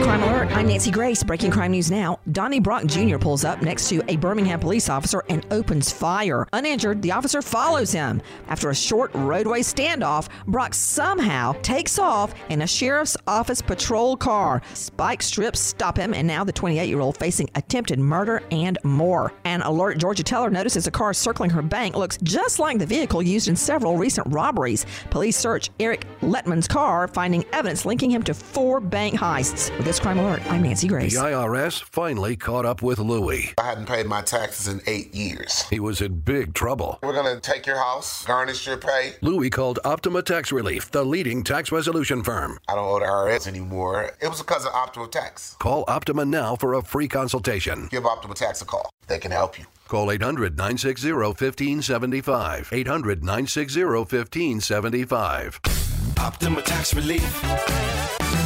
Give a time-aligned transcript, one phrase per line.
[0.00, 1.22] Crime Alert, I'm Nancy Grace.
[1.22, 2.18] Breaking crime news now.
[2.32, 3.18] Donnie Brock Jr.
[3.18, 6.46] pulls up next to a Birmingham police officer and opens fire.
[6.52, 8.22] Uninjured, the officer follows him.
[8.48, 14.62] After a short roadway standoff, Brock somehow takes off in a sheriff's office patrol car.
[14.72, 19.32] Spike strips stop him, and now the 28 year old facing attempted murder and more.
[19.44, 23.22] An alert Georgia Teller notices a car circling her bank looks just like the vehicle
[23.22, 24.86] used in several recent robberies.
[25.10, 29.70] Police search Eric Letman's car, finding evidence linking him to four bank heists.
[29.82, 31.12] With this crime alert, I'm Nancy Grace.
[31.12, 33.52] The IRS finally caught up with Louie.
[33.58, 35.62] I hadn't paid my taxes in eight years.
[35.62, 37.00] He was in big trouble.
[37.02, 39.14] We're going to take your house, garnish your pay.
[39.22, 42.60] Louie called Optima Tax Relief, the leading tax resolution firm.
[42.68, 44.12] I don't owe the IRS anymore.
[44.22, 45.56] It was because of Optima Tax.
[45.58, 47.88] Call Optima now for a free consultation.
[47.90, 48.88] Give Optima Tax a call.
[49.08, 49.64] They can help you.
[49.88, 52.68] Call 800 960 1575.
[52.72, 55.81] 800 960 1575.
[56.22, 57.24] Optima Tax Relief.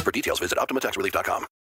[0.03, 1.56] For details, visit OptimaTaxRelief.com.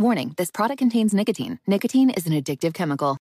[0.00, 1.58] Warning this product contains nicotine.
[1.66, 3.18] Nicotine is an addictive chemical.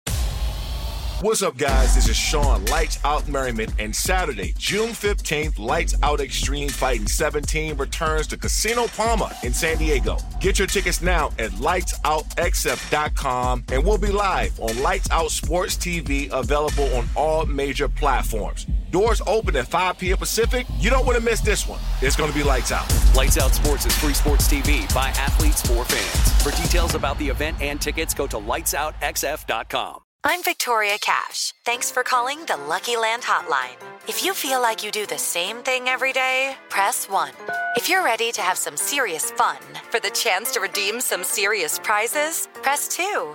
[1.21, 1.95] What's up, guys?
[1.95, 7.77] This is Shawne Lights Out Merriman, and Saturday, June 15th, Lights Out Extreme Fighting 17
[7.77, 10.17] returns to Casino Pauma in San Diego.
[10.41, 16.29] Get your tickets now at lightsoutxf.com, and we'll be live on Lights Out Sports TV,
[16.33, 18.67] available on all major platforms.
[18.95, 20.19] Doors open at 5 p.m.
[20.19, 20.69] Pacific.
[20.79, 21.81] You don't want to miss this one.
[22.01, 22.87] It's going to be lights out.
[23.17, 26.43] Lights Out Sports is free sports TV by athletes for fans.
[26.45, 29.99] For details about the event and tickets, go to lightsoutxf.com.
[30.23, 31.55] I'm Victoria Cash.
[31.65, 33.75] Thanks for calling the Lucky Land Hotline.
[34.07, 37.33] If you feel like you do the same thing every day, press 1.
[37.75, 39.59] If you're ready to have some serious fun
[39.91, 43.35] for the chance to redeem some serious prizes, press 2.